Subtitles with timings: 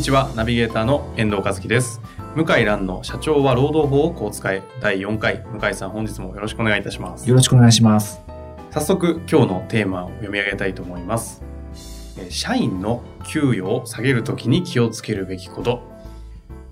[0.00, 2.00] にちは、ナビゲーターの遠藤和樹です。
[2.34, 7.28] 向井蘭の社長は労働法をこう使え第4回、向井さん本日もよろしくお願いいたします。
[7.28, 8.18] よろしくお願いします。
[8.70, 11.42] 早速、今日のテーマを読み上げたいと思います。
[12.16, 15.82] えー社員の給与を下げるときに気をつけるべきこと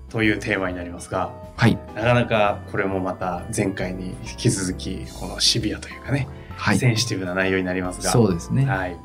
[0.09, 1.77] というテーマになりますが、はい。
[1.93, 6.79] なかなかこれもまた前回に引き続き、このシビアというかね、はい。
[6.79, 8.65] センシティブな内容になりますが、そうですね。
[8.65, 8.97] はい。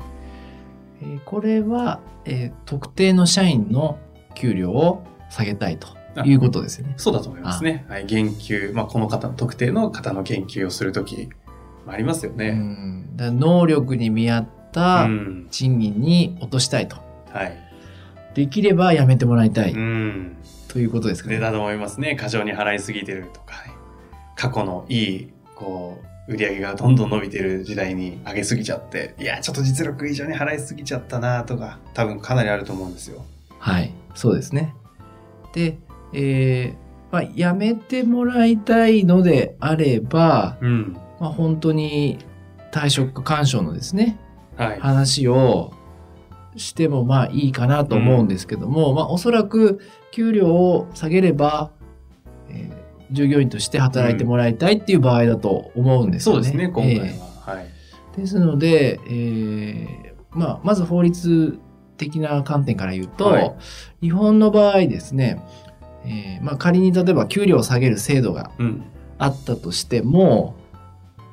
[1.03, 3.99] えーこれは、えー特定の社員の
[4.35, 5.87] 給料を下げたいと
[6.23, 6.93] いうことですよね。
[6.97, 7.85] そうだと思いますね。
[7.89, 8.05] はい。
[8.05, 11.29] 言及、まあ、この方、特定の方の言及をするとき、
[11.85, 12.51] まあありますようね。
[12.51, 15.47] んだ能力に見合ったうん。
[15.49, 16.97] 賃金に落としたいと。
[17.31, 17.57] はい。
[18.33, 20.37] できればやめてもらいたいうん。
[20.67, 21.35] ということですかね。
[21.35, 22.15] でだと思いますね。
[22.15, 23.71] 過剰に払いすぎてるとか、ね、
[24.35, 33.23] 過去のいい、こう、売り上げがどんどん伸びてる時代に上げすぎちゃって、いや、ちょっと実力以上に払いすぎちゃったなとか、多分かなりあると思うんですよ。
[33.65, 33.91] はい。
[34.13, 34.75] そうですね。
[35.53, 35.79] で、
[36.13, 40.97] えーまあ、やめてもらいたいのであれば、うん。
[41.19, 42.19] まあ、本当に
[42.71, 44.19] 退職干渉のですね、
[44.55, 44.79] はい。
[44.79, 45.73] 話を
[46.55, 51.71] してもまあいいかなと思うんですけども、まあおそらく給料を下げれば、
[52.49, 56.43] えー従業員として働いてもらいたいっていう場合だと思うんですよね。
[56.43, 57.05] そうですね、今回は。
[57.05, 57.19] え
[57.51, 57.65] はい。
[58.13, 61.59] ーですので、えーまあまず法律
[61.97, 63.55] 的な観点から言うと、はい
[64.01, 65.41] 日本の場合ですね、
[66.05, 68.83] えーまあ仮に例えば給料を下げる制度がうん。
[69.17, 70.55] あったとしても、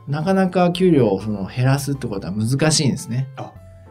[0.07, 3.27] なかなか給料をその減らすってことは難しいんですね。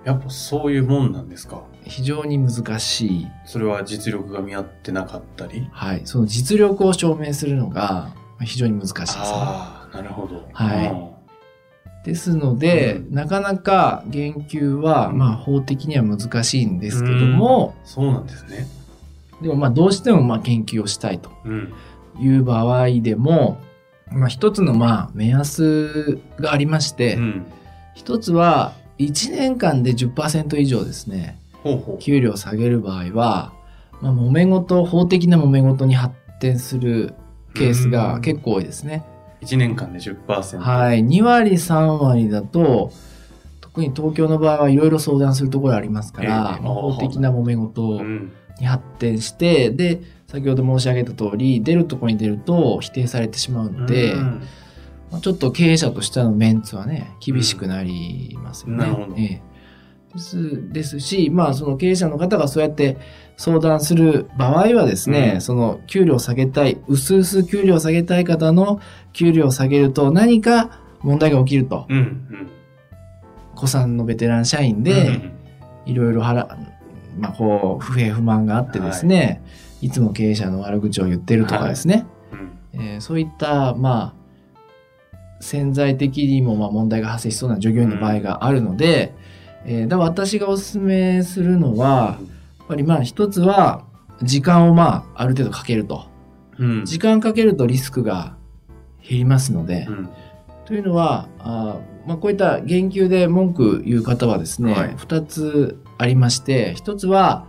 [0.06, 1.64] やっぱそういうもんなんですか？
[1.84, 3.28] 非常に難しい。
[3.46, 5.68] それは実力が見合ってなかったり？
[5.74, 6.02] はい。
[6.06, 9.20] その実力を証明するのが非常に難しいですね。
[9.26, 10.48] ああ、なるほど。
[10.54, 11.11] はいうん
[12.04, 18.68] ですので、うんなかなか言及は、うんまあ法的には難しいんですけども、そうなんですね。
[19.42, 21.74] でもまあどうしてもまあ研究をしたいとうん。
[22.20, 23.60] いう場合でも、
[24.12, 27.46] まあ一つのまあ目安がありまして、うん。
[27.96, 31.98] 一つは1年間で10%以上ですね、ほうほう。
[32.00, 33.54] 給料を下げる場合は、
[34.02, 37.14] まあ揉め事、法的な揉め事に発展する
[37.54, 39.04] ケースが結構多いですね。
[39.42, 40.60] 1年間で10%。。
[40.60, 41.04] はいい。
[41.04, 42.92] 2割、3割だと、
[43.60, 48.32] 特に東京の場合はいろいろ相談するところありますから、ええまあ法的な揉め事うん。
[48.60, 54.42] に発展して、で、先ほど申し上げた通り、出るところに出ると否定されてしまうので、うん
[55.12, 58.74] まあちょっと経営者としてのメンツはね、厳しくなりますよね。
[58.74, 59.51] うんなるほどええ
[60.14, 62.98] ですですし、まあその経営者の方がそうやって
[63.38, 68.80] 相談する場合はですね、うんその給料を下げたい、うすうす給料を下げたい方の
[69.14, 71.86] 給料を下げると何か問題が起きると。
[71.90, 71.98] うん。
[71.98, 72.50] うん。
[73.56, 75.32] 子さんのベテラン社員うで、ん
[75.86, 76.58] いろいろ腹、
[77.18, 79.42] まあこう、不平不満があってですね、
[79.82, 82.52] い、つも経営者の悪口を言ってるとかですね、うん。
[82.74, 84.22] えーそういった、まあ、
[85.40, 89.16] 潜在的にもまあ問題が発生しそうな従業員の場合があるので、
[89.66, 92.20] えーだ私がお勧めするのは、
[92.60, 93.84] やっぱりまあ一つは、
[94.24, 96.06] 時間をまあある程度かけると。
[96.58, 96.86] うん。
[96.86, 98.36] 時間かけるとリスクが
[99.08, 100.10] 減りますので、うん。
[100.66, 107.46] というのは、あーまあ、こういった言及で文句言う方はですね、はい二つありまして、一つは、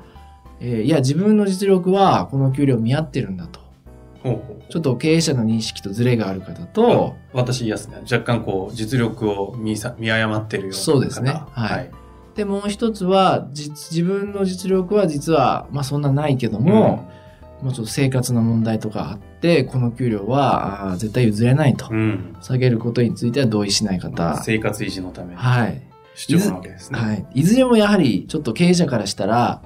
[0.60, 3.60] えーいや、自分の実力はこの給料見合ってるんだと。
[4.68, 7.96] ちょっと経営者の認識とズレがある方と、私言いやすね。
[8.10, 10.82] 若干こう、実力を見さ見誤ってるような方。
[10.84, 11.90] そうですねはい
[12.34, 17.08] で、もう一つは、実自分の実力は実は、まあそんなないけども、
[17.60, 21.94] もうちょっと生活の問題とかあって、この給料は絶対譲れないとう。
[21.94, 22.36] ん。
[22.40, 24.36] 下げることについては同意しない方。
[24.42, 25.82] 生活維持のためのはい。
[26.14, 26.98] 主張なわけですね。
[26.98, 27.26] はい。
[27.34, 29.62] いずれもやはり、ちょっと経営者からしたら、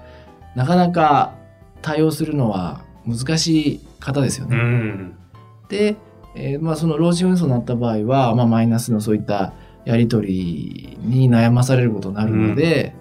[0.55, 1.35] なかなか
[1.83, 4.57] 対応するのは難しい方ですようね。
[4.57, 5.17] ん。
[5.69, 5.97] で、
[6.35, 9.53] えーまあその労使運送になった場合は、まあマイナスのそういった
[9.87, 12.95] やり取りに悩まされることになるので、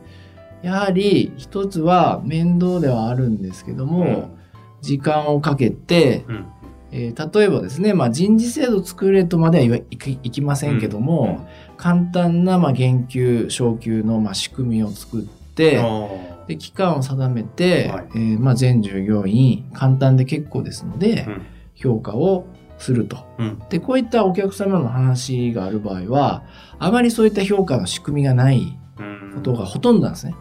[0.62, 4.38] やはり一つは面倒ではあるんですけども、
[4.82, 6.46] 時間をかけて、うん。
[6.92, 11.46] えー例えばですね、まあ、人事制度作れとまではいきいきませんけども、
[11.76, 16.08] 簡単な、まあ、減給、昇給の、まあ、仕組みを作って、あ
[16.48, 18.06] で、期間を定めて、はい。
[18.16, 21.28] えーまあ、全従業員、簡単で結構ですので、
[21.74, 22.46] 評価を
[22.78, 23.18] すると。
[23.40, 26.44] うんで、こういったお客様の話がある場合は、
[26.80, 30.36] あまりそういった評価の仕組みがないうんことがほとんどなんですね。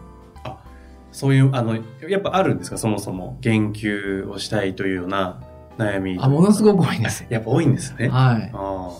[1.11, 1.75] そういう、あの、
[2.09, 2.77] やっぱあるんですか？
[2.77, 3.37] そもそも。
[3.39, 5.39] 言及をしたいというような
[5.77, 6.17] 悩み。
[6.19, 7.25] あ、ものすごく多いです。
[7.31, 8.09] やっぱ多いんですね。
[8.09, 8.51] はい。
[8.53, 8.91] あ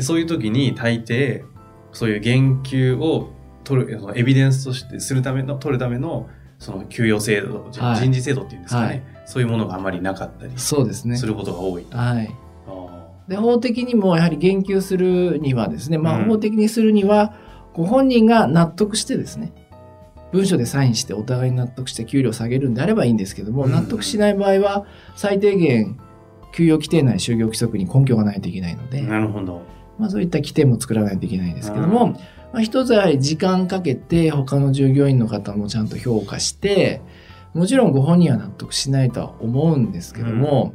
[0.00, 1.42] そういう時に大抵、
[1.92, 3.30] そういう言及を
[3.64, 6.28] 取る、エビデンスとしてするための、取るための、
[6.58, 11.26] その給与制度、じはい人事制度っていうんですかね、はいそういうものがあまりなかったりそうですねす。
[11.26, 11.86] ることが多い。
[11.90, 12.34] はい。
[13.28, 16.24] あで、法的にもやはり言及するにはですね、まあうん。
[16.26, 17.34] 法的にするには、
[17.74, 19.52] ご本人が納得してですね、
[20.32, 23.72] 文書でサインしてお互いに納得して給料を下げるんであればいいんですけども、うん。
[23.72, 24.86] 納得しない場合は、
[25.16, 25.98] 最低限、
[26.52, 29.62] 給与規定内就業規則に根拠がないといけないので、ーなるほど。
[29.98, 32.18] まあそういった規定も作らないといけないんですけども、
[32.52, 37.02] まあ一つはやはり時間かけて他の従業員の方もちゃんと評価して、
[37.54, 40.74] もちろんご本人は納得しないとは思うんですけども、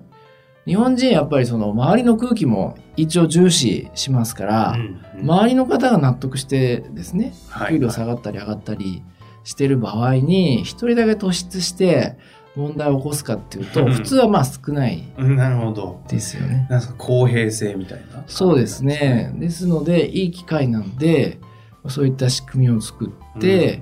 [0.65, 9.04] 日本人やっぱりその周りの空気も一応重視しますから、うんうん周りの方が納得してですね、はい給料下がったり上がったり
[9.44, 12.18] してる場合に、一人だけ突出して
[12.56, 16.01] 問題を起こすかっていうと、うん普通はまあ少ないうんなるほど。
[16.10, 16.68] ですよね。
[16.69, 18.24] なんか公平性みたいな。
[18.27, 19.33] そうですね。。
[19.36, 21.39] ですので、いい機会なんで、
[21.88, 23.81] そういった仕組みを作って、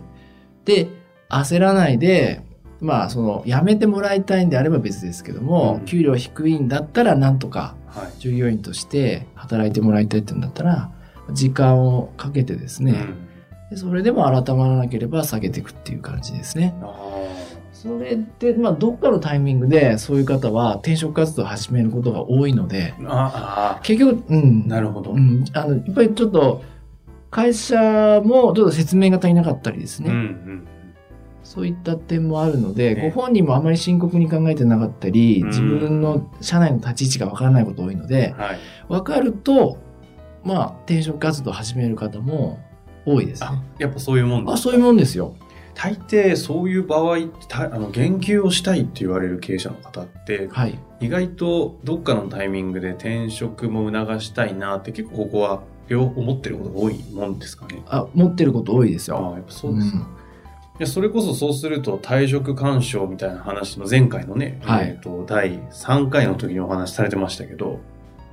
[0.66, 0.90] で、
[1.30, 2.44] 焦らないで、
[2.82, 5.86] まあ、その、辞めてもらいたいんであれば別ですけども、うん。
[5.86, 8.20] 給料低いんだったら、なんとか、はい。
[8.20, 10.92] 従業員として働いてもらいたいってんだったら、
[11.32, 13.28] 時間をかけてですね、うん。
[13.70, 16.74] でそれでも改まらなければ下げていくっていう感じですね。
[16.82, 17.22] あ
[17.72, 22.94] それで、まあ、どっかのタイミングで、そういう方は転職活動を始めることが多いので、
[23.82, 24.64] 結局、うん。
[24.66, 24.68] ー、。
[24.68, 25.12] なるほど。
[25.12, 26.64] うん、あのやっぱりちょっと
[27.32, 30.68] 会社もちょっと説明が足りなかったりですね、うんうん
[31.44, 38.60] そういった点もあるので、ええご本人もあまり深刻に考えてなかったり、うん自分の社内の立ち位置がわからないこと多いので、はい。
[38.88, 39.78] わかると、
[40.44, 42.60] まあ、転職活動を始める方も
[43.06, 45.36] 多いですねあ。、やっぱそういうもんだあ、そういうもんですよ。
[45.74, 47.18] 大抵そういう場合
[47.48, 50.78] たあの言及をしたいって言われる経営者の方ってはい。
[51.00, 57.82] 意外とどっかのタイミングで転職も促したいなって結構ここは両思ってることが多いもんですかね。
[57.88, 59.18] あ、持ってること多いですよ。
[59.18, 60.02] ああやっぱそうですか、い
[60.82, 67.80] やそれこそそうすると退職干渉みたいな話の前回のね、はいえー、と第3回の時にお話しされてましたけど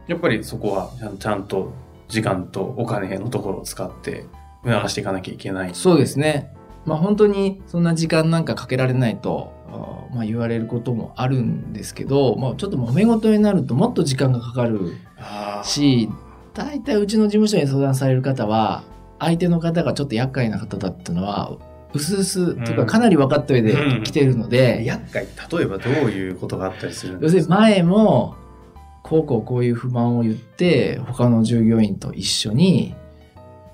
[0.06, 1.72] やっぱりそこはちゃんと
[2.08, 4.24] 時間とお金のところを使って
[4.64, 5.74] 促していかなきゃいけない。
[5.74, 6.50] そうですね。
[6.86, 9.52] まあ本当にそんな時間なんかかけられないと、
[10.14, 14.96] まあ言われることもあるんですけど、まあちょっと揉め事になるともっと時間がかかる
[15.62, 16.08] し、
[16.54, 18.84] 大体うちの事務所に相談される方は、
[19.18, 21.58] 相手の方がちょっと厄介な方だっていうのは、
[21.94, 22.86] うすうすとかうん。
[22.86, 23.74] かなり分かった上で
[24.04, 25.26] 来てるので、厄介。
[25.52, 27.48] 例えばどういうことがあったりするん要するにです。
[27.48, 28.36] か前も、
[29.02, 32.94] こうこうこういう不満を言って、他の従業員と一緒に、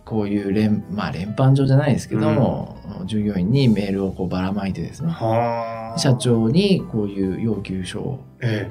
[0.05, 2.77] こういう連、まあ連番上じゃないですけども、
[3.07, 5.99] 従業員にメールをこうばらまいてですね、はあ。
[5.99, 8.71] 社長にこういう要求書をえ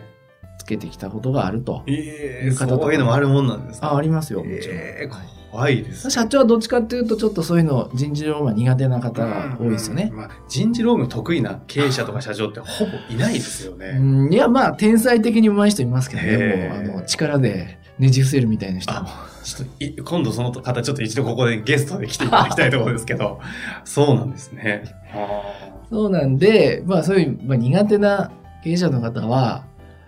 [0.59, 1.83] つけてきたことがあると。
[1.87, 2.83] えええいう方とか。
[2.83, 3.87] そういうのもあるもんなんですか？
[3.93, 4.77] あ、ありますよ、もちろん。
[4.77, 10.17] ええはい怖いですね社長はどっちかっていうと、ちょっとそういうの人事労務は苦手な方が多いですよねうん。
[10.17, 13.89] まあ、人事労務得意な経営者とか社長ってほぼいないですよね。
[13.99, 19.07] うん、いや、まあ、天才的に上手い人いますけどね、もう、あの、力でねじ伏せるみたいな人も。
[19.43, 23.39] ちょっとい今度その方ちょっと一度ここでゲストで来ていただきたいところですけど、
[23.83, 24.85] そうなんですね。
[25.13, 25.43] は
[25.91, 28.31] そうなんで、まあ、そういう、まあ、苦手な
[28.63, 29.65] 経営者の方は、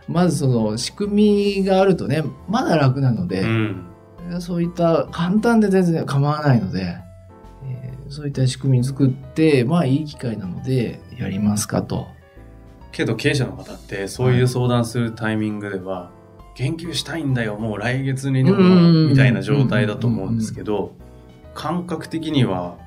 [0.08, 3.95] まずその仕組みがあるとね、まだ楽なのあで、うん。
[4.40, 6.98] そういった簡単で全然構わないので、
[7.66, 12.08] えーそういった仕組み作って、まあいい機会なので、やりますかと。
[12.92, 16.12] けど経営者の方ってそういう相談するタイミングでは、
[16.56, 20.94] 言及したいんだよ、もう来月にでも、うんみたいな状態だと思うんですけど、
[21.54, 22.78] 感覚的には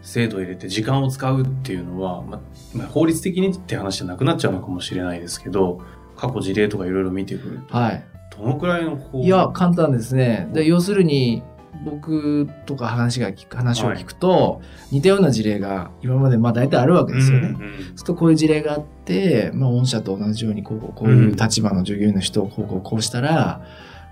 [0.00, 2.40] 制度を入れて時間を使うっていうのは、ま
[2.72, 5.82] まあ法律的にって話じゃなくなっちゃうのかもしれないですけど、
[6.16, 8.04] 過去事例とかいろいろ見てくると、はい。
[8.38, 10.48] どのくらいのこういや、簡単ですね。
[10.52, 11.42] で要するに、
[11.84, 17.48] 僕とか話が聞く、話を聞くと、似たような事例が今までまあ大体あるわけですよね。
[17.48, 23.62] うんうんそうするとこういう事例があって、まあ、御社と同じようにこうこういう立場の従業員の人をこうこうこうしたら、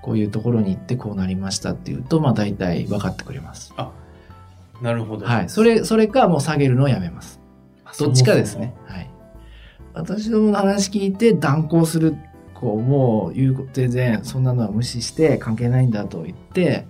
[0.02, 3.74] こういうところに行ってこうなりましたっていうと、まあ大体分かってくれます。
[4.80, 5.26] なるほど。
[5.26, 5.48] はい。
[5.48, 7.40] それ、それかもう下げるのをやめます。
[7.84, 8.74] あどっちかですね。。
[8.86, 9.10] はい。
[9.94, 12.16] 私どもの話聞いて断行する
[12.60, 16.86] こう、もう言う全然、そんなのは無視して関係ないんだと言って、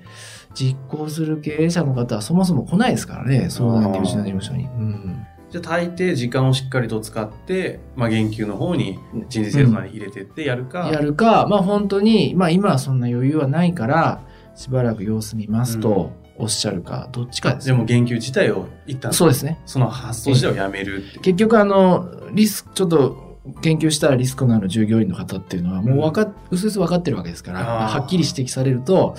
[0.55, 4.65] 実行する経営者の方はそもそも来ないですからね、相談にうちの事務所に。
[4.65, 5.27] うん。
[5.51, 14.23] じゃあ大抵時間をしっかりと使って、まあ、言及の方に人事制度に入れてってやるか、やるか、まあ本当に、まあ今はそんな余裕はないから、
[14.55, 17.75] しばらく様子見ますとおっしゃるか、どっちかですね。
[17.75, 19.61] でも言及自体を一旦そうですね。
[19.67, 23.26] その発想自体をやめる結局あの、リスク、ちょっと
[23.63, 29.17] 研究したらリスクのある従業員の方っていうのはもうわかっ、うすうす分かってるわけですから、はっきり指摘されると、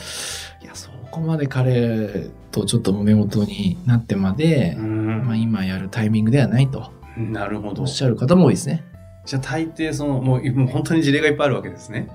[0.62, 7.88] いや、そこまで彼とちょっと揉め事になってまで、うんまあ今やるタイミングではないとなるほどおっ。
[7.88, 8.84] しゃる方も多いですね。
[9.25, 12.10] じゃあ大抵その、もうもう本当に事例がいっぱいあるわけですね。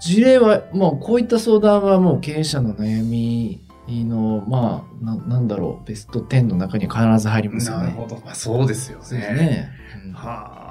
[0.00, 7.84] 事例は、もうこういった相談はもう経営者の悩みの、まあ、ななんだろう、ベスト10の中に必ず入りますよね。
[7.84, 8.16] なるほど。
[8.24, 9.04] まあそうですよね。
[9.04, 9.70] そうですね。
[10.06, 10.65] うんはあ。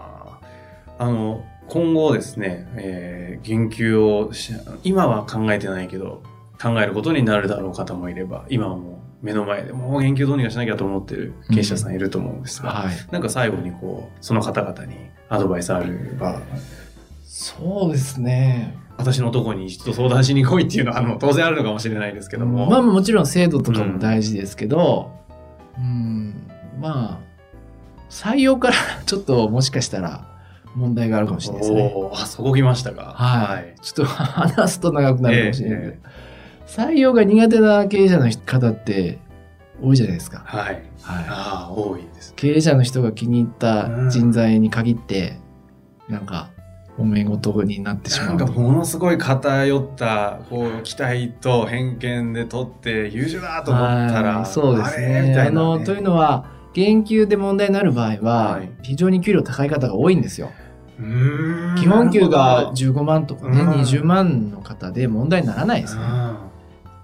[0.97, 6.23] あの、今後ですね、えー言及をし、今は考えてないけど、
[6.61, 12.95] 考えることになるだろう方もいれば、今はもう目の前でもう言及どうにかしなきゃと思ってる経営者さんいると思うんですが、はい。
[13.11, 14.95] なんか最後にこう、その方々に
[15.29, 16.41] アドバイスあれば、
[17.23, 18.75] そうですね。
[18.97, 22.69] 私のとこに一度相談しに来いっていうのは、あの、当然あるのかもしれないですけども。
[22.69, 25.11] まあもちろん制度とかも大事ですけど、
[25.77, 26.47] うん、
[26.79, 27.25] まあ、
[28.09, 28.75] 採用から
[29.05, 30.34] ちょっともしかしたら
[30.75, 31.91] 問題があるかもしれないですね。
[32.25, 33.13] そこ来ましたか。
[33.15, 33.75] はい。
[33.81, 35.99] ちょっと 話すと長くなるかもしれないけど、え
[36.67, 39.19] 採用が苦手な経営者の方って
[39.81, 40.41] 多いじゃないですか。
[40.45, 40.73] はい。
[40.73, 40.81] はい。
[41.29, 42.33] ああ、多いです。
[42.35, 45.37] 経営者の人が気に入った人材に限って、
[46.09, 46.49] なんか、
[46.99, 48.37] 揉め事になってしまう。
[48.37, 55.21] なんかものすごい偏った、こう、期待と偏見で取って優秀だと思ったら、はいそうですあれ？
[55.21, 55.35] みね。
[55.35, 60.51] たいな、あの、というのは、言及で問題になる場合は、はい非常に給料高い方が多いんですよ。
[61.77, 66.01] 基本給がなるほ15万とかね、うん20万の方で問題にならないですね。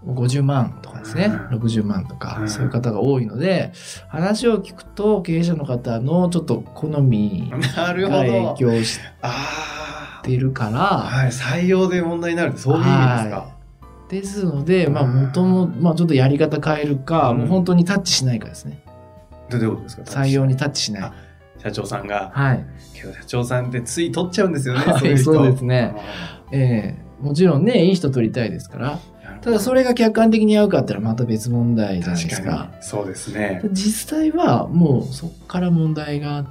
[0.04, 3.72] ど50万とかですね、うん60万とか、うんそういう方が多いので、
[4.10, 8.54] 話を聞くと経営者の方のちょっと好みが影。
[8.58, 10.98] 響しあてるから、あ。
[11.02, 11.28] はい。
[11.32, 13.48] 採用で問題になるってそういう意味ですか？
[14.10, 18.84] ですので、まあ、うん元も、まあ、ちょっとやり方変えるか、うんもう本当にタッチしないかですね。
[19.50, 20.04] どういうことですか？
[20.04, 21.14] 採用にタッチしないあ。
[21.64, 22.66] 社長さんが、はい。
[22.94, 24.80] けど社長さんってつい取っちゃうんですよね。
[24.82, 25.96] はいそういう人そうですね。
[26.52, 29.00] ええもちろんね、いい人取りたいですから。
[29.42, 32.52] ただそれれが客観的に合うかったらまた別問題じゃないですか。
[32.52, 32.84] 確かに。
[32.84, 33.62] そうですね。
[33.72, 36.46] 実際はもうそこから問題があっ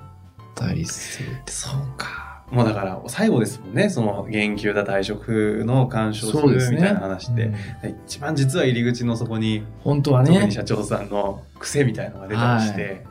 [0.55, 1.53] たりするって。
[1.53, 2.31] そうか。
[2.51, 3.89] もうだから、最後ですもんね。
[3.91, 7.45] その、言及だ退職の干渉するみたいな話で。
[7.45, 13.07] うんで一番実は入り口のそこに、本当はね特に、社長さんの癖みたいなのが出たりして、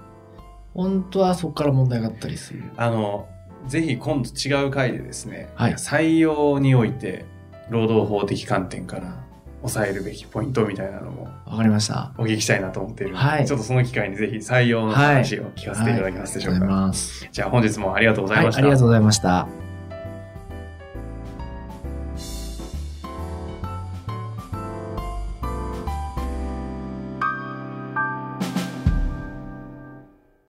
[0.73, 2.63] 本当はそこから問題があったりする。
[2.77, 3.27] あの、
[3.67, 7.25] ぜひ今度違う回でですね、はい採用において、
[7.69, 9.15] 労働法的観点から
[9.61, 12.13] 抑えるべきポイントみたいなのもわかりました。
[12.17, 16.65] お聞きしたいなと思っているので、はいちょっとその機会にぜひ採用の話を聞かせていただけますでしょうか。
[16.65, 17.29] はい。
[17.31, 18.61] じゃあ本日もありがとうござい、ました。
[18.61, 19.68] ありがとうございました。